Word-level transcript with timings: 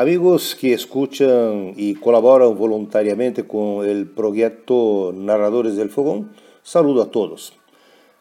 Amigos 0.00 0.56
que 0.58 0.72
escuchan 0.72 1.74
y 1.76 1.94
colaboran 1.94 2.56
voluntariamente 2.56 3.46
con 3.46 3.84
el 3.84 4.08
proyecto 4.08 5.12
Narradores 5.14 5.76
del 5.76 5.90
Fogón, 5.90 6.32
saludo 6.62 7.02
a 7.02 7.10
todos. 7.10 7.52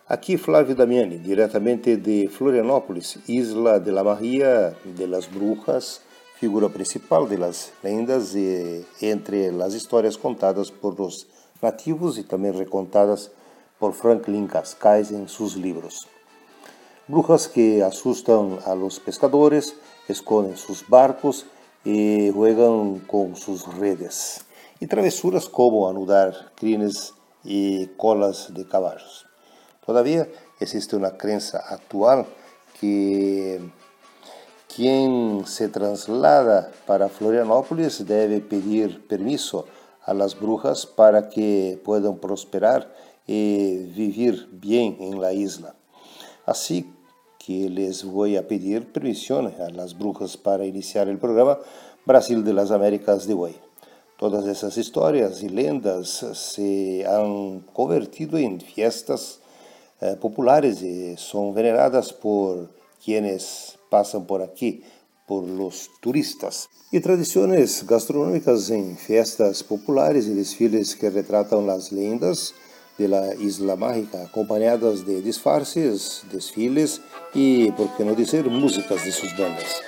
Aquí 0.05 0.35
Flávio 0.35 0.75
Damiani, 0.75 1.19
diretamente 1.19 1.95
de 1.95 2.27
Florianópolis, 2.27 3.19
isla 3.27 3.79
de 3.79 3.93
la 3.93 4.03
magia 4.03 4.75
de 4.83 5.07
las 5.07 5.33
brujas, 5.33 6.01
figura 6.37 6.67
principal 6.67 7.29
de 7.29 7.37
las 7.37 7.71
lendas 7.81 8.35
e 8.35 8.83
entre 8.99 9.49
las 9.53 9.73
historias 9.73 10.17
contadas 10.17 10.71
por 10.71 10.99
los 10.99 11.27
nativos 11.61 12.17
y 12.17 12.23
también 12.23 12.57
recontadas 12.57 13.31
por 13.79 13.93
Franklin 13.93 14.47
Cascais 14.47 15.11
en 15.11 15.29
sus 15.29 15.55
libros. 15.55 16.09
Brujas 17.07 17.47
que 17.47 17.83
asustan 17.83 18.59
a 18.65 18.75
los 18.75 18.99
pescadores, 18.99 19.77
esconden 20.09 20.57
sus 20.57 20.85
barcos 20.85 21.45
y 21.83 22.31
juegan 22.31 22.99
con 22.99 23.35
sus 23.35 23.65
redes. 23.77 24.45
Y 24.79 24.87
travesuras 24.87 25.47
como 25.49 25.89
anudar 25.89 26.51
crines 26.55 27.13
y 27.43 27.87
colas 27.97 28.53
de 28.53 28.67
caballos. 28.67 29.25
Todavía 29.85 30.27
existe 30.59 30.95
una 30.95 31.17
creencia 31.17 31.59
actual 31.59 32.25
que 32.79 33.59
quien 34.73 35.45
se 35.45 35.67
traslada 35.67 36.71
para 36.85 37.09
Florianópolis 37.09 38.05
debe 38.05 38.39
pedir 38.39 39.07
permiso 39.07 39.65
a 40.03 40.13
las 40.13 40.39
brujas 40.39 40.85
para 40.85 41.29
que 41.29 41.81
puedan 41.83 42.17
prosperar 42.17 42.93
y 43.27 43.77
vivir 43.95 44.47
bien 44.51 44.97
en 44.99 45.19
la 45.19 45.33
isla. 45.33 45.75
Así 46.45 46.93
que 47.43 47.69
les 47.69 48.03
voy 48.03 48.35
a 48.35 48.47
pedir 48.47 48.91
permisión 48.91 49.47
a 49.47 49.69
las 49.69 49.97
brujas 49.97 50.37
para 50.37 50.65
iniciar 50.65 51.07
el 51.07 51.17
programa 51.17 51.57
Brasil 52.05 52.43
de 52.43 52.53
las 52.53 52.69
Américas 52.69 53.25
de 53.25 53.33
hoy. 53.33 53.55
Todas 54.17 54.45
esas 54.45 54.77
historias 54.77 55.41
y 55.41 55.49
lendas 55.49 56.25
se 56.33 57.05
han 57.07 57.61
convertido 57.73 58.37
en 58.37 58.59
fiestas 58.59 59.39
eh, 60.01 60.17
populares 60.19 60.81
y 60.81 61.15
son 61.17 61.53
veneradas 61.53 62.11
por 62.11 62.69
quienes 63.03 63.79
pasan 63.89 64.27
por 64.27 64.41
aquí, 64.41 64.83
por 65.25 65.45
los 65.45 65.89
turistas. 66.01 66.67
Y 66.91 66.99
tradiciones 66.99 67.85
gastronómicas 67.87 68.69
en 68.69 68.97
fiestas 68.97 69.63
populares 69.63 70.27
y 70.27 70.33
desfiles 70.33 70.95
que 70.95 71.09
retratan 71.09 71.67
las 71.67 71.91
leyendas 71.91 72.53
de 72.99 73.07
la 73.07 73.33
Isla 73.33 73.75
Mágica, 73.75 74.23
acompañadas 74.23 75.07
de 75.07 75.21
disfarces, 75.21 76.23
desfiles 76.31 77.01
y, 77.33 77.71
por 77.71 77.95
qué 77.95 78.03
no 78.03 78.13
decir, 78.13 78.45
músicas 78.49 79.03
de 79.05 79.11
sus 79.11 79.35
bandas. 79.37 79.81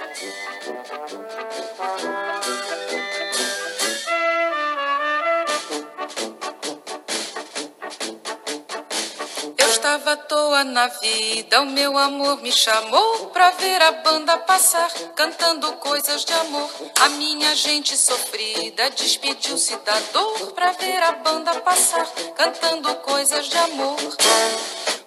Estava 9.92 10.14
à 10.14 10.16
toa 10.16 10.64
na 10.64 10.88
vida, 10.88 11.62
o 11.62 11.66
meu 11.66 11.98
amor 11.98 12.42
me 12.42 12.50
chamou 12.50 13.28
pra 13.28 13.52
ver 13.52 13.82
a 13.82 13.92
banda 13.92 14.38
passar, 14.38 14.90
cantando 15.18 15.70
coisas 15.74 16.24
de 16.24 16.32
amor. 16.32 16.72
A 17.02 17.10
minha 17.10 17.54
gente 17.56 17.98
sofrida 17.98 18.90
despediu-se 18.92 19.76
da 19.80 20.00
dor 20.14 20.54
pra 20.54 20.72
ver 20.72 21.04
a 21.04 21.12
banda 21.12 21.56
passar, 21.56 22.08
cantando 22.38 22.96
coisas 22.96 23.48
de 23.50 23.58
amor. 23.58 23.98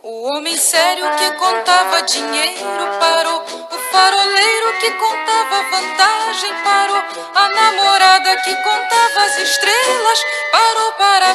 O 0.03 0.29
homem 0.29 0.59
sério 0.59 1.07
que 1.17 1.33
contava 1.33 2.03
dinheiro 2.03 2.85
parou. 3.01 3.41
O 3.41 3.79
faroleiro 3.91 4.79
que 4.81 4.91
contava 4.91 5.63
vantagem 5.71 6.55
parou. 6.63 7.03
A 7.35 7.49
namorada 7.49 8.37
que 8.43 8.55
contava 8.55 9.23
as 9.23 9.39
estrelas 9.39 9.74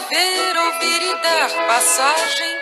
ver, 0.09 0.57
ouvir 0.57 1.01
e 1.01 1.15
dar 1.15 1.49
passagem. 1.67 2.59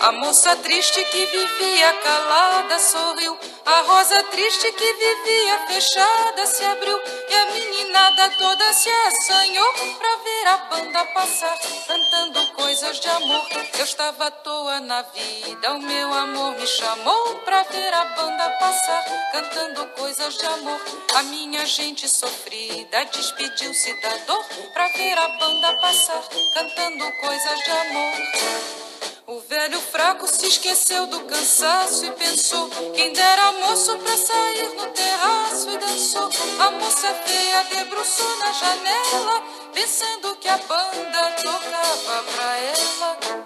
A 0.00 0.12
moça 0.12 0.54
triste 0.56 1.02
que 1.04 1.26
vivia 1.26 1.92
calada 1.94 2.78
sorriu. 2.78 3.36
A 3.64 3.80
rosa 3.82 4.22
triste 4.24 4.70
que 4.72 4.92
vivia 4.92 5.58
fechada 5.66 6.46
se 6.46 6.64
abriu. 6.64 6.96
E 7.28 7.34
a 7.34 7.46
meninada 7.46 8.30
toda 8.38 8.72
se 8.72 8.88
assanhou 8.88 9.72
pra 9.98 10.16
ver 10.16 10.46
a 10.46 10.56
banda 10.70 11.04
passar, 11.06 11.58
cantando 11.88 12.46
coisas 12.52 13.00
de 13.00 13.08
amor. 13.08 13.44
Eu 13.76 13.84
estava 13.84 14.26
à 14.26 14.30
toa 14.30 14.80
na 14.80 15.02
vida, 15.02 15.72
o 15.72 15.80
meu 15.80 16.14
amor 16.14 16.52
me 16.52 16.66
chamou 16.66 17.34
pra 17.44 17.62
ver 17.64 17.92
a 17.92 18.04
banda 18.04 18.48
passar, 18.60 19.04
cantando 19.32 19.86
coisas 19.98 20.34
de 20.38 20.46
amor. 20.46 20.80
A 21.16 21.22
minha 21.24 21.66
gente 21.66 22.08
sofrida 22.08 23.04
despediu-se 23.06 24.00
da 24.00 24.16
dor 24.26 24.44
pra 24.72 24.86
ver 24.88 25.18
a 25.18 25.28
banda 25.28 25.76
passar, 25.78 26.22
cantando 26.56 27.12
coisas 27.20 27.64
de 27.64 27.70
amor. 27.70 28.12
O 29.26 29.40
velho 29.40 29.78
fraco 29.78 30.26
se 30.26 30.46
esqueceu 30.46 31.06
do 31.06 31.20
cansaço 31.24 32.06
e 32.06 32.10
pensou: 32.12 32.70
quem 32.94 33.12
dera 33.12 33.52
moço 33.52 33.94
pra 33.98 34.16
sair 34.16 34.68
no 34.74 34.86
terraço 34.86 35.68
e 35.68 35.76
dançou. 35.76 36.30
A 36.58 36.70
moça 36.70 37.14
feia 37.26 37.62
debruçou 37.64 38.38
na 38.38 38.52
janela, 38.52 39.42
pensando 39.74 40.34
que 40.36 40.48
a 40.48 40.56
banda 40.56 41.30
tocava 41.42 42.24
pra 42.32 42.56
ela. 42.56 43.45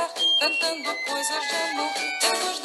passar, 0.00 0.24
cantando 0.40 0.90
coisas 1.06 1.42
de 1.50 1.56
amor. 1.70 1.90
Depois 2.20 2.62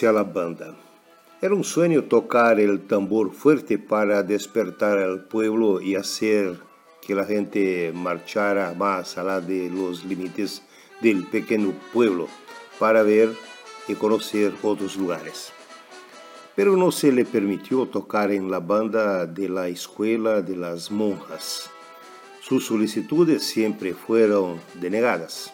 da 0.00 0.12
la 0.12 0.24
banda. 0.24 0.74
Era 1.40 1.54
un 1.54 1.64
sueño 1.64 2.04
tocar 2.04 2.58
el 2.58 2.86
tambor 2.86 3.32
fuerte 3.32 3.78
para 3.78 4.22
despertar 4.22 4.98
al 4.98 5.24
pueblo 5.24 5.80
y 5.80 5.94
hacer 5.94 6.58
que 7.02 7.14
la 7.14 7.24
gente 7.24 7.92
marchara 7.94 8.72
más 8.74 9.18
allá 9.18 9.40
de 9.40 9.68
los 9.68 10.04
límites 10.04 10.62
del 11.02 11.26
pequeño 11.26 11.72
pueblo 11.92 12.28
para 12.78 13.02
ver 13.02 13.30
y 13.88 13.94
conocer 13.94 14.54
otros 14.62 14.96
lugares. 14.96 15.52
Pero 16.56 16.76
no 16.76 16.92
se 16.92 17.10
le 17.10 17.24
permitió 17.24 17.86
tocar 17.86 18.30
en 18.30 18.50
la 18.50 18.60
banda 18.60 19.26
de 19.26 19.48
la 19.48 19.68
escuela 19.68 20.40
de 20.40 20.56
las 20.56 20.90
monjas. 20.90 21.68
Sus 22.40 22.66
solicitudes 22.66 23.42
siempre 23.42 23.94
fueron 23.94 24.60
denegadas. 24.74 25.52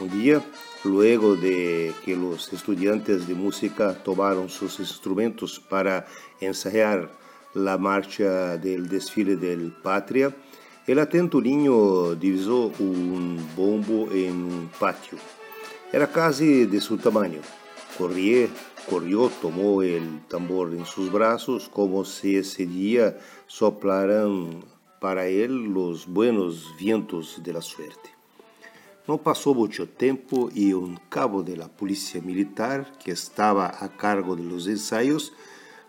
Un 0.00 0.08
día 0.10 0.42
luego 0.84 1.36
de 1.36 1.92
que 2.04 2.16
los 2.16 2.52
estudiantes 2.52 3.26
de 3.26 3.34
música 3.34 3.92
tomaron 3.92 4.48
sus 4.48 4.78
instrumentos 4.78 5.58
para 5.58 6.06
ensayar 6.40 7.10
la 7.54 7.76
marcha 7.76 8.56
del 8.56 8.88
desfile 8.88 9.36
del 9.36 9.72
Patria, 9.82 10.34
el 10.86 10.98
atento 10.98 11.40
niño 11.40 12.14
divisó 12.14 12.72
un 12.78 13.44
bombo 13.56 14.08
en 14.12 14.44
un 14.44 14.70
patio. 14.78 15.18
Era 15.92 16.06
casi 16.06 16.66
de 16.66 16.80
su 16.80 16.96
tamaño. 16.96 17.40
Corrió, 17.98 18.48
corrió, 18.90 19.30
tomó 19.40 19.82
el 19.82 20.20
tambor 20.28 20.74
en 20.74 20.84
sus 20.84 21.10
brazos 21.10 21.70
como 21.72 22.04
si 22.04 22.36
ese 22.36 22.66
día 22.66 23.18
soplaran 23.46 24.64
para 25.00 25.26
él 25.26 25.72
los 25.72 26.06
buenos 26.06 26.74
vientos 26.78 27.42
de 27.42 27.52
la 27.52 27.62
suerte. 27.62 28.10
No 29.08 29.18
pasó 29.18 29.54
mucho 29.54 29.88
tiempo 29.88 30.50
y 30.52 30.72
un 30.72 30.98
cabo 31.08 31.42
de 31.42 31.56
la 31.56 31.68
policía 31.68 32.20
militar 32.20 32.92
que 33.02 33.12
estaba 33.12 33.66
a 33.66 33.96
cargo 33.96 34.36
de 34.36 34.42
los 34.42 34.66
ensayos 34.66 35.32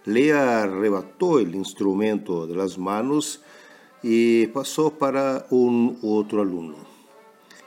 le 0.07 0.31
arrebató 0.31 1.39
el 1.39 1.53
instrumento 1.55 2.47
de 2.47 2.55
las 2.55 2.77
manos 2.77 3.41
y 4.01 4.47
pasó 4.47 4.91
para 4.91 5.45
un 5.49 5.99
otro 6.01 6.41
alumno. 6.41 6.77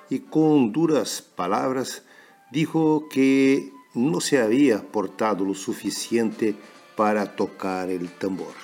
Y 0.09 0.21
con 0.21 0.73
duras 0.73 1.21
palabras 1.21 2.03
dijo 2.51 3.09
que 3.11 3.73
no 3.95 4.21
se 4.21 4.41
había 4.41 4.83
portado 4.83 5.45
lo 5.45 5.55
suficiente 5.55 6.55
para 6.97 7.35
tocar 7.35 7.91
el 7.91 8.11
tambor. 8.11 8.55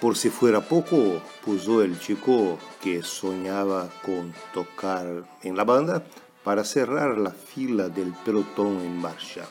Por 0.00 0.16
si 0.16 0.30
fuera 0.30 0.60
poco, 0.60 1.20
puso 1.44 1.82
el 1.82 1.98
chico 2.00 2.58
que 2.82 3.02
soñaba 3.02 3.90
con 4.04 4.32
tocar 4.54 5.24
en 5.42 5.56
la 5.56 5.64
banda 5.64 6.02
para 6.42 6.64
cerrar 6.64 7.18
la 7.18 7.32
fila 7.32 7.88
del 7.90 8.14
pelotón 8.24 8.80
en 8.80 8.96
marcha, 8.96 9.44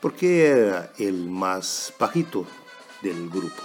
porque 0.00 0.48
era 0.48 0.92
el 0.98 1.28
más 1.30 1.94
bajito 1.98 2.46
del 3.00 3.30
grupo. 3.30 3.62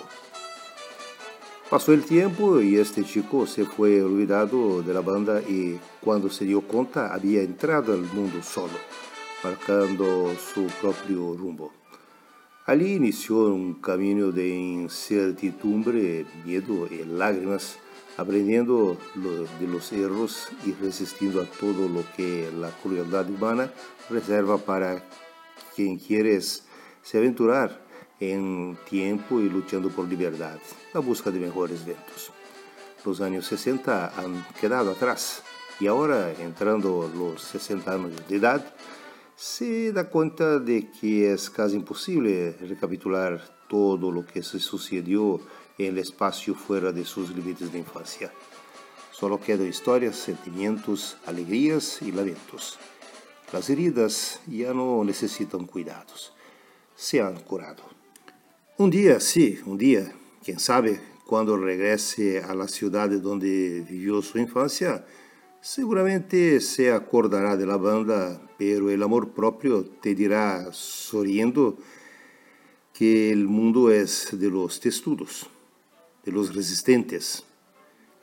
Pasó 1.69 1.93
el 1.93 2.03
tiempo 2.03 2.59
y 2.61 2.77
este 2.77 3.03
chico 3.03 3.45
se 3.45 3.63
fue 3.63 4.01
olvidado 4.01 4.81
de 4.81 4.91
la 4.91 5.01
banda 5.01 5.39
y 5.39 5.79
cuando 6.01 6.27
se 6.27 6.45
dio 6.45 6.61
cuenta 6.61 7.13
había 7.13 7.43
entrado 7.43 7.93
al 7.93 8.01
mundo 8.01 8.41
solo, 8.41 8.73
marcando 9.43 10.33
su 10.35 10.65
propio 10.81 11.35
rumbo. 11.37 11.71
Allí 12.65 12.93
inició 12.93 13.53
un 13.53 13.75
camino 13.75 14.31
de 14.31 14.49
incertidumbre, 14.49 16.25
miedo 16.43 16.87
y 16.89 17.05
lágrimas, 17.05 17.77
aprendiendo 18.17 18.97
de 19.13 19.67
los 19.67 19.91
errores 19.91 20.47
y 20.65 20.73
resistiendo 20.73 21.39
a 21.39 21.45
todo 21.45 21.87
lo 21.87 22.03
que 22.17 22.49
la 22.59 22.71
crueldad 22.81 23.29
humana 23.29 23.71
reserva 24.09 24.57
para 24.57 25.03
quien 25.75 25.99
quiere 25.99 26.41
se 26.41 27.17
aventurar 27.19 27.88
en 28.19 28.77
tiempo 28.89 29.39
y 29.39 29.49
luchando 29.49 29.89
por 29.89 30.07
libertad, 30.07 30.57
la 30.93 30.99
busca 30.99 31.31
de 31.31 31.39
mejores 31.39 31.85
ventos. 31.85 32.31
Los 33.05 33.21
años 33.21 33.45
60 33.47 34.13
han 34.19 34.45
quedado 34.59 34.91
atrás 34.91 35.43
y 35.79 35.87
ahora, 35.87 36.31
entrando 36.33 37.09
los 37.15 37.41
60 37.41 37.91
años 37.91 38.27
de 38.27 38.35
edad, 38.35 38.73
se 39.35 39.93
da 39.93 40.09
cuenta 40.09 40.59
de 40.59 40.91
que 40.91 41.31
es 41.31 41.49
casi 41.49 41.77
imposible 41.77 42.57
recapitular 42.59 43.41
todo 43.69 44.11
lo 44.11 44.25
que 44.25 44.43
se 44.43 44.59
sucedió 44.59 45.39
en 45.77 45.87
el 45.87 45.99
espacio 45.99 46.55
fuera 46.55 46.91
de 46.91 47.05
sus 47.05 47.33
límites 47.33 47.71
de 47.71 47.79
infancia. 47.79 48.33
Solo 49.13 49.39
quedan 49.39 49.67
historias, 49.67 50.17
sentimientos, 50.17 51.15
alegrías 51.25 52.01
y 52.01 52.11
lamentos. 52.11 52.77
Las 53.53 53.69
heridas 53.69 54.41
ya 54.45 54.73
no 54.73 55.03
necesitan 55.05 55.65
cuidados, 55.65 56.33
se 56.95 57.21
han 57.21 57.39
curado. 57.39 57.98
Un 58.79 58.89
día, 58.89 59.19
sí, 59.19 59.59
un 59.65 59.77
día, 59.77 60.09
quién 60.41 60.57
sabe, 60.57 61.01
cuando 61.25 61.57
regrese 61.57 62.39
a 62.39 62.55
la 62.55 62.69
ciudad 62.69 63.09
donde 63.09 63.81
vivió 63.81 64.21
su 64.21 64.37
infancia, 64.37 65.05
seguramente 65.59 66.61
se 66.61 66.89
acordará 66.89 67.57
de 67.57 67.65
la 67.65 67.75
banda, 67.75 68.41
pero 68.57 68.89
el 68.89 69.03
amor 69.03 69.33
propio 69.33 69.83
te 69.83 70.15
dirá, 70.15 70.69
sonriendo, 70.71 71.77
que 72.93 73.33
el 73.33 73.49
mundo 73.49 73.91
es 73.91 74.29
de 74.31 74.49
los 74.49 74.79
testudos 74.79 75.49
de 76.23 76.31
los 76.31 76.55
resistentes, 76.55 77.43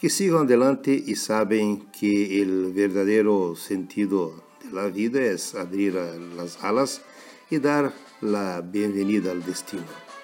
que 0.01 0.09
sigan 0.09 0.47
adelante 0.47 0.91
y 1.07 1.17
saben 1.17 1.85
que 1.93 2.41
el 2.41 2.73
verdadero 2.73 3.57
sentido 3.57 4.43
de 4.65 4.73
la 4.73 4.87
vida 4.89 5.21
es 5.21 5.55
abrir 5.55 5.97
las 6.35 6.65
alas 6.65 7.03
y 7.51 7.59
dar 7.59 7.93
la 8.23 8.63
bienvenida 8.63 9.33
al 9.33 9.45
destino. 9.45 10.16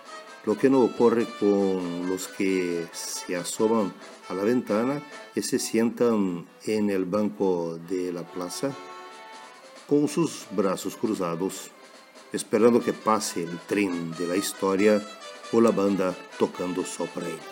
Lo 0.45 0.59
que 0.59 0.69
no 0.69 0.81
ocurre 0.81 1.27
con 1.39 2.09
los 2.09 2.27
que 2.27 2.87
se 2.93 3.37
asoman 3.37 3.93
a 4.29 4.35
la 4.35 4.43
ventana 4.43 5.01
y 5.37 5.43
se 5.43 5.59
sientan 5.59 6.47
en 6.65 6.91
el 6.91 7.05
banco 7.05 7.79
de 7.89 8.13
la 8.13 8.23
plaza 8.23 8.73
con 9.89 10.09
sus 10.09 10.47
brazos 10.51 10.97
cruzados, 10.97 11.71
esperando 12.33 12.81
que 12.83 12.93
pase 12.93 13.45
el 13.45 13.59
tren 13.69 14.11
de 14.17 14.27
la 14.27 14.37
historia 14.37 15.01
o 15.53 15.61
la 15.61 15.71
banda 15.71 16.17
tocando 16.39 16.85
só 16.85 17.05
para 17.07 17.29
ele. 17.29 17.52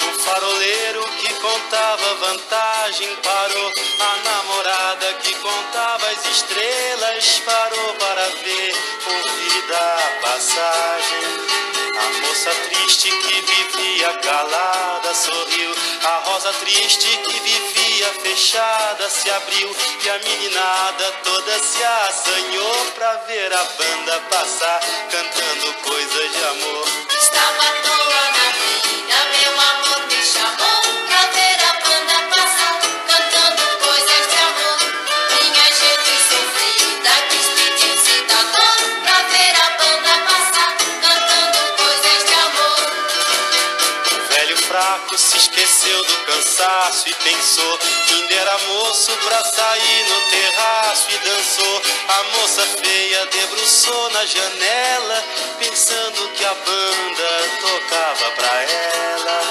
faroleiro 0.21 1.03
que 1.19 1.33
contava 1.35 2.15
vantagem 2.15 3.15
parou. 3.17 3.71
A 3.99 4.29
namorada 4.29 5.13
que 5.15 5.33
contava 5.35 6.07
as 6.09 6.25
estrelas 6.25 7.39
parou 7.45 7.93
para 7.95 8.27
ver 8.43 8.75
ouvir 9.05 9.73
a 9.73 10.19
passagem. 10.21 11.71
A 11.97 12.27
moça 12.27 12.51
triste 12.69 13.11
que 13.11 13.41
vivia 13.41 14.13
calada 14.17 15.13
sorriu. 15.13 15.75
A 16.03 16.15
rosa 16.29 16.53
triste 16.53 17.17
que 17.17 17.39
vivia 17.39 18.07
fechada 18.21 19.09
se 19.09 19.29
abriu. 19.29 19.75
E 20.03 20.09
a 20.09 20.19
meninada 20.19 21.11
toda 21.23 21.59
se 21.59 21.83
assanhou 21.83 22.85
pra 22.95 23.15
ver 23.27 23.53
a 23.53 23.63
banda 23.63 24.19
passar, 24.29 24.79
cantando 25.11 25.73
coisas 25.81 26.31
de 26.31 26.43
amor. 26.45 26.85
Estava 27.09 27.81
se 45.17 45.37
esqueceu 45.37 46.03
do 46.05 46.17
cansaço 46.25 47.09
e 47.09 47.13
pensou 47.13 47.79
ainda 48.09 48.33
era 48.33 48.57
moço 48.59 49.11
pra 49.17 49.43
sair 49.43 50.09
no 50.09 50.21
terraço 50.29 51.07
e 51.11 51.17
dançou. 51.17 51.81
A 52.07 52.23
moça 52.23 52.61
feia 52.83 53.25
debruçou 53.27 54.09
na 54.11 54.25
janela, 54.25 55.23
pensando 55.59 56.29
que 56.33 56.45
a 56.45 56.53
banda 56.53 57.29
tocava 57.61 58.31
pra 58.31 58.61
ela. 58.63 59.50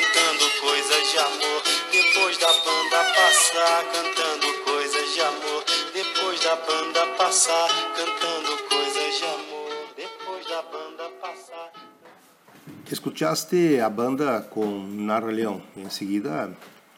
de 1.09 1.17
amor. 1.17 1.61
Depois 1.91 2.37
da 2.37 2.47
banda 2.47 2.99
passar, 3.15 3.83
cantando 3.91 4.47
coisas 4.63 5.13
de 5.13 5.21
amor. 5.21 5.63
Depois 5.93 6.39
da 6.43 6.55
banda 6.55 7.17
passar, 7.17 7.69
cantando 7.97 8.51
coisas 8.69 9.17
de 9.17 9.25
amor. 9.25 9.71
Depois 9.95 10.47
da 10.47 10.61
banda 10.61 11.09
passar. 11.19 11.71
Escuchaste 12.91 13.81
a 13.81 13.89
banda 13.89 14.47
con 14.47 15.05
Narra 15.07 15.31
León. 15.31 15.63
Enseguida, 15.75 16.49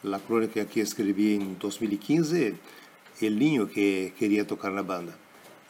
la 0.02 0.18
crónica 0.18 0.66
que 0.66 0.82
escribí 0.82 1.36
en 1.36 1.58
2015, 1.58 2.56
el 3.22 3.38
niño 3.38 3.68
que 3.68 4.12
quería 4.18 4.46
tocar 4.46 4.72
la 4.72 4.82
banda. 4.82 5.16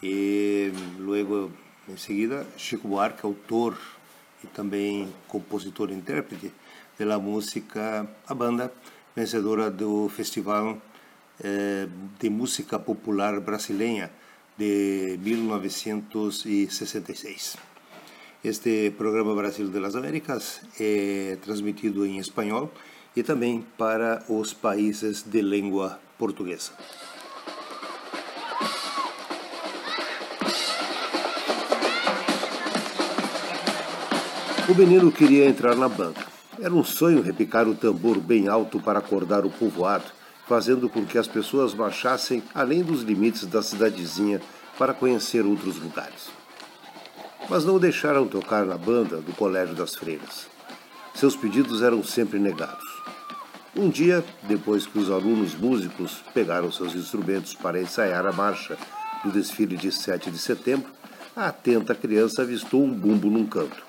Y 0.02 0.70
luego, 0.98 1.50
enseguida, 1.86 2.44
Chico 2.56 2.88
Buarque, 2.88 3.24
autor 3.24 3.76
e 4.42 4.46
também 4.48 5.08
compositor 5.28 5.90
e 5.90 5.94
intérprete 5.94 6.52
da 6.98 7.18
música, 7.18 8.08
a 8.26 8.34
banda 8.34 8.72
vencedora 9.16 9.70
do 9.70 10.08
Festival 10.08 10.80
eh, 11.42 11.88
de 12.20 12.30
Música 12.30 12.78
Popular 12.78 13.40
Brasileña 13.40 14.10
de 14.56 15.18
1966. 15.22 17.56
Este 18.44 18.92
programa 18.92 19.34
Brasil 19.34 19.72
de 19.72 19.80
las 19.80 19.96
Américas 19.96 20.60
é 20.78 21.36
transmitido 21.42 22.06
em 22.06 22.18
espanhol 22.18 22.70
e 23.16 23.22
também 23.22 23.64
para 23.76 24.24
os 24.28 24.54
países 24.54 25.22
de 25.22 25.42
língua 25.42 26.00
portuguesa. 26.18 26.72
O 34.68 34.74
menino 34.74 35.12
queria 35.12 35.46
entrar 35.46 35.76
na 35.76 35.88
banda. 35.88 36.23
Era 36.60 36.72
um 36.72 36.84
sonho 36.84 37.20
repicar 37.20 37.68
o 37.68 37.74
tambor 37.74 38.18
bem 38.18 38.48
alto 38.48 38.80
para 38.80 39.00
acordar 39.00 39.44
o 39.44 39.50
povoado, 39.50 40.04
fazendo 40.46 40.88
com 40.88 41.04
que 41.04 41.18
as 41.18 41.26
pessoas 41.26 41.74
marchassem 41.74 42.42
além 42.54 42.82
dos 42.82 43.02
limites 43.02 43.46
da 43.46 43.62
cidadezinha 43.62 44.40
para 44.78 44.94
conhecer 44.94 45.44
outros 45.44 45.76
lugares. 45.76 46.30
mas 47.48 47.64
não 47.64 47.74
o 47.74 47.78
deixaram 47.78 48.26
tocar 48.26 48.64
na 48.64 48.78
banda 48.78 49.18
do 49.18 49.32
Colégio 49.34 49.74
das 49.74 49.94
Freiras. 49.94 50.46
Seus 51.14 51.36
pedidos 51.36 51.82
eram 51.82 52.02
sempre 52.02 52.38
negados. 52.38 52.84
Um 53.76 53.90
dia, 53.90 54.24
depois 54.44 54.86
que 54.86 54.98
os 54.98 55.10
alunos 55.10 55.54
músicos 55.54 56.22
pegaram 56.32 56.72
seus 56.72 56.94
instrumentos 56.94 57.54
para 57.54 57.80
ensaiar 57.80 58.24
a 58.24 58.32
marcha 58.32 58.78
do 59.22 59.30
desfile 59.30 59.76
de 59.76 59.92
7 59.92 60.30
de 60.30 60.38
setembro, 60.38 60.90
a 61.36 61.48
atenta 61.48 61.94
criança 61.94 62.42
avistou 62.42 62.82
um 62.82 62.94
bumbo 62.94 63.28
num 63.28 63.46
canto. 63.46 63.84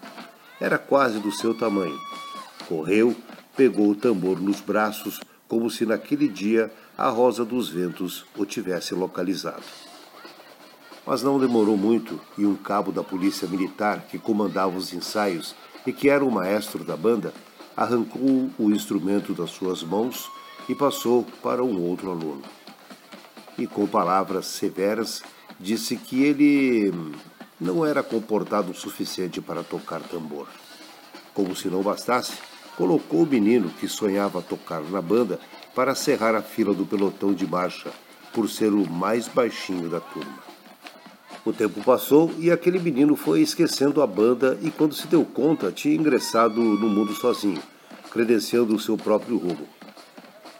Era 0.60 0.77
quase 0.77 1.19
do 1.19 1.31
seu 1.31 1.53
tamanho. 1.53 1.98
Correu, 2.67 3.15
pegou 3.55 3.89
o 3.89 3.95
tambor 3.95 4.39
nos 4.39 4.60
braços, 4.60 5.19
como 5.48 5.69
se 5.69 5.86
naquele 5.86 6.27
dia 6.27 6.72
a 6.98 7.10
Rosa 7.10 7.45
dos 7.45 7.69
Ventos 7.69 8.25
o 8.36 8.45
tivesse 8.45 8.93
localizado. 8.93 9.63
Mas 11.05 11.22
não 11.22 11.39
demorou 11.39 11.77
muito 11.77 12.19
e 12.38 12.45
um 12.45 12.55
cabo 12.55 12.91
da 12.91 13.03
polícia 13.03 13.48
militar 13.48 14.07
que 14.10 14.17
comandava 14.17 14.75
os 14.75 14.91
ensaios 14.93 15.55
e 15.86 15.93
que 15.93 16.10
era 16.10 16.25
o 16.25 16.31
maestro 16.31 16.84
da 16.84 16.98
banda 16.98 17.31
arrancou 17.75 18.50
o 18.57 18.72
instrumento 18.72 19.34
das 19.34 19.51
suas 19.51 19.84
mãos 19.84 20.29
e 20.67 20.74
passou 20.74 21.24
para 21.43 21.63
um 21.63 21.81
outro 21.81 22.10
aluno. 22.10 22.41
E 23.57 23.67
com 23.67 23.86
palavras 23.86 24.48
severas 24.48 25.22
disse 25.60 25.95
que 25.95 26.24
ele 26.24 26.91
não 27.60 27.86
era 27.86 28.01
comportado 28.01 28.72
o 28.72 28.75
suficiente 28.75 29.39
para 29.41 29.63
tocar 29.63 30.01
tambor. 30.01 30.48
Como 31.34 31.55
se 31.55 31.67
não 31.67 31.81
bastasse, 31.81 32.34
colocou 32.77 33.24
o 33.24 33.27
menino 33.27 33.70
que 33.70 33.88
sonhava 33.88 34.41
tocar 34.41 34.82
na 34.82 35.01
banda 35.01 35.39
para 35.74 35.96
cerrar 35.96 36.36
a 36.36 36.41
fila 36.41 36.74
do 36.74 36.86
pelotão 36.86 37.34
de 37.34 37.46
marcha, 37.46 37.91
por 38.34 38.50
ser 38.50 38.74
o 38.74 38.89
mais 38.89 39.27
baixinho 39.27 39.89
da 39.89 40.00
turma. 40.00 40.44
O 41.46 41.53
tempo 41.53 41.84
passou 41.84 42.34
e 42.39 42.50
aquele 42.50 42.79
menino 42.79 43.15
foi 43.15 43.41
esquecendo 43.41 44.01
a 44.01 44.08
banda 44.08 44.58
e, 44.62 44.72
quando 44.72 44.96
se 44.96 45.08
deu 45.08 45.24
conta, 45.24 45.72
tinha 45.72 45.96
ingressado 45.96 46.60
no 46.60 46.89
mundo 46.89 47.13
sozinho, 47.13 47.62
credenciando 48.12 48.75
o 48.75 48.79
seu 48.79 48.98
próprio 48.98 49.38
rumo. 49.38 49.67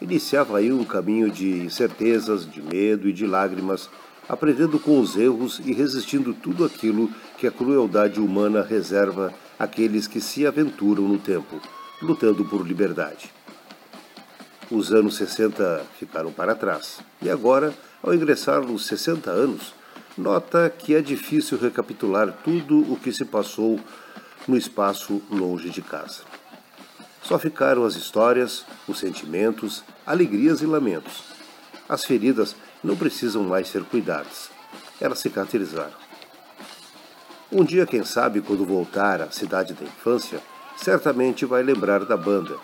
Iniciava 0.00 0.58
aí 0.58 0.72
um 0.72 0.84
caminho 0.84 1.30
de 1.30 1.64
incertezas, 1.64 2.48
de 2.48 2.62
medo 2.62 3.08
e 3.08 3.12
de 3.12 3.26
lágrimas, 3.26 3.90
aprendendo 4.28 4.78
com 4.78 5.00
os 5.00 5.16
erros 5.16 5.60
e 5.64 5.72
resistindo 5.72 6.32
tudo 6.34 6.64
aquilo 6.64 7.10
que 7.38 7.46
a 7.46 7.50
crueldade 7.50 8.20
humana 8.20 8.62
reserva 8.62 9.34
àqueles 9.58 10.06
que 10.06 10.20
se 10.20 10.46
aventuram 10.46 11.08
no 11.08 11.18
tempo, 11.18 11.60
lutando 12.02 12.44
por 12.44 12.66
liberdade. 12.66 13.30
Os 14.70 14.92
anos 14.92 15.16
60 15.16 15.84
ficaram 15.98 16.32
para 16.32 16.54
trás, 16.54 16.98
e 17.22 17.30
agora, 17.30 17.72
ao 18.02 18.12
ingressar 18.12 18.60
nos 18.60 18.86
60 18.86 19.30
anos, 19.30 19.74
nota 20.18 20.68
que 20.68 20.94
é 20.94 21.00
difícil 21.00 21.58
recapitular 21.58 22.32
tudo 22.44 22.80
o 22.92 22.96
que 22.96 23.12
se 23.12 23.24
passou 23.24 23.78
no 24.46 24.56
espaço 24.56 25.22
longe 25.30 25.70
de 25.70 25.82
casa. 25.82 26.22
Só 27.22 27.38
ficaram 27.38 27.84
as 27.84 27.96
histórias, 27.96 28.64
os 28.86 28.98
sentimentos, 28.98 29.82
alegrias 30.06 30.60
e 30.60 30.66
lamentos. 30.66 31.24
As 31.88 32.04
feridas 32.04 32.54
não 32.82 32.96
precisam 32.96 33.42
mais 33.42 33.68
ser 33.68 33.82
cuidadas. 33.84 34.50
Elas 35.00 35.18
cicatrizaram. 35.18 36.06
Um 37.50 37.64
dia, 37.64 37.86
quem 37.86 38.04
sabe, 38.04 38.40
quando 38.40 38.64
voltar 38.64 39.20
à 39.20 39.30
cidade 39.30 39.74
da 39.74 39.84
infância, 39.84 40.40
certamente 40.76 41.44
vai 41.44 41.62
lembrar 41.62 42.04
da 42.04 42.16
banda, 42.16 42.56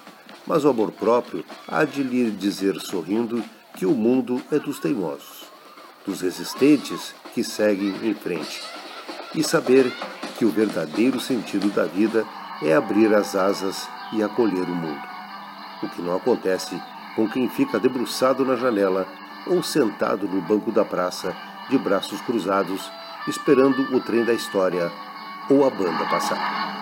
mas 0.47 0.64
o 0.64 0.69
amor 0.69 0.92
próprio 0.92 1.45
há 1.66 1.85
de 1.85 2.02
lhe 2.02 2.31
dizer 2.31 2.78
sorrindo 2.81 3.42
que 3.75 3.87
o 3.87 3.92
mundo 3.92 4.40
é 4.50 4.59
dos 4.59 4.78
teimosos, 4.78 5.45
dos 6.07 6.21
resistentes 6.21 7.14
que 7.35 7.42
seguem 7.42 7.95
em 8.02 8.14
frente, 8.14 8.62
e 9.35 9.42
saber 9.42 9.90
que 10.38 10.45
o 10.45 10.50
verdadeiro 10.50 11.19
sentido 11.19 11.71
da 11.71 11.85
vida 11.85 12.26
é 12.62 12.75
abrir 12.75 13.14
as 13.14 13.35
asas 13.35 13.88
e 14.12 14.23
acolher 14.23 14.64
o 14.64 14.75
mundo. 14.75 15.02
O 15.83 15.88
que 15.88 16.02
não 16.02 16.16
acontece 16.16 16.81
com 17.16 17.28
quem 17.28 17.49
fica 17.49 17.78
debruçado 17.78 18.45
na 18.45 18.57
janela 18.57 19.07
ou 19.47 19.62
sentado 19.62 20.28
no 20.28 20.40
banco 20.40 20.71
da 20.71 20.85
praça, 20.85 21.35
de 21.69 21.78
braços 21.78 22.21
cruzados, 22.21 22.90
esperando 23.26 23.95
o 23.95 24.00
trem 24.00 24.25
da 24.25 24.33
história 24.33 24.90
ou 25.49 25.66
a 25.66 25.71
banda 25.71 26.04
passar. 26.07 26.82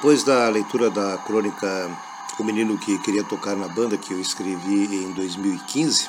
Depois 0.00 0.24
da 0.24 0.48
leitura 0.48 0.88
da 0.88 1.18
crônica 1.18 1.90
O 2.38 2.42
Menino 2.42 2.78
que 2.78 2.96
Queria 3.00 3.22
Tocar 3.22 3.54
na 3.54 3.68
Banda, 3.68 3.98
que 3.98 4.14
eu 4.14 4.18
escrevi 4.18 4.96
em 4.96 5.12
2015, 5.12 6.08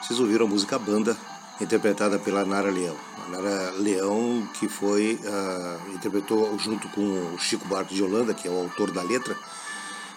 vocês 0.00 0.20
ouviram 0.20 0.46
a 0.46 0.48
música 0.48 0.78
Banda, 0.78 1.16
interpretada 1.60 2.20
pela 2.20 2.44
Nara 2.44 2.70
Leão. 2.70 2.94
A 3.26 3.30
Nara 3.30 3.72
Leão, 3.72 4.48
que 4.54 4.68
foi, 4.68 5.18
uh, 5.24 5.90
interpretou 5.92 6.56
junto 6.56 6.88
com 6.90 7.34
o 7.34 7.36
Chico 7.36 7.66
Buarque 7.66 7.96
de 7.96 8.04
Holanda, 8.04 8.32
que 8.32 8.46
é 8.46 8.50
o 8.50 8.60
autor 8.60 8.92
da 8.92 9.02
letra, 9.02 9.36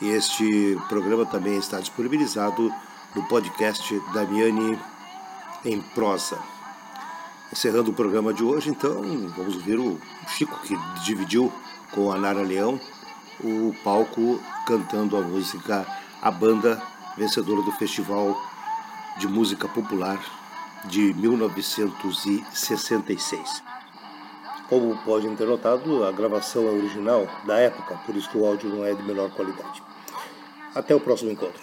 Este 0.00 0.78
programa 0.88 1.26
também 1.26 1.58
está 1.58 1.78
disponibilizado 1.78 2.72
no 3.14 3.22
podcast 3.28 4.02
Damiani 4.12 4.76
em 5.64 5.80
prosa. 5.80 6.36
Encerrando 7.52 7.90
o 7.90 7.94
programa 7.94 8.34
de 8.34 8.42
hoje, 8.42 8.70
então, 8.70 9.00
vamos 9.36 9.62
ver 9.62 9.78
o 9.78 10.00
Chico 10.28 10.58
que 10.62 10.76
dividiu 11.04 11.52
com 11.92 12.10
a 12.10 12.18
Nara 12.18 12.42
Leão 12.42 12.80
o 13.42 13.74
palco 13.82 14.40
cantando 14.66 15.16
a 15.16 15.20
música 15.20 15.84
A 16.22 16.30
Banda 16.30 16.80
vencedora 17.16 17.62
do 17.62 17.72
Festival 17.72 18.40
de 19.18 19.26
Música 19.28 19.68
Popular 19.68 20.20
de 20.84 21.12
1966. 21.14 23.62
Como 24.68 24.96
podem 24.98 25.34
ter 25.36 25.46
notado, 25.46 26.04
a 26.04 26.12
gravação 26.12 26.64
é 26.64 26.70
original 26.70 27.26
da 27.46 27.58
época, 27.58 27.96
por 28.06 28.16
isso 28.16 28.30
que 28.30 28.38
o 28.38 28.46
áudio 28.46 28.70
não 28.70 28.84
é 28.84 28.94
de 28.94 29.02
menor 29.02 29.30
qualidade. 29.30 29.82
Até 30.74 30.94
o 30.94 31.00
próximo 31.00 31.30
encontro. 31.30 31.62